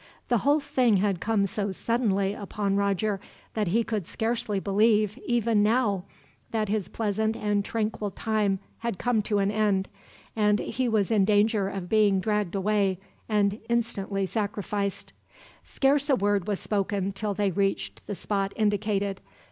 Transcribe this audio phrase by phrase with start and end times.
[0.29, 3.19] The whole thing had come so suddenly upon Roger
[3.53, 6.05] that he could scarcely believe, even now,
[6.49, 9.89] that his pleasant and tranquil time had come to an end,
[10.35, 12.97] and he was in danger of being dragged away
[13.29, 15.13] and instantly sacrificed.
[15.63, 19.21] Scarce a word was spoken until they reached the spot indicated.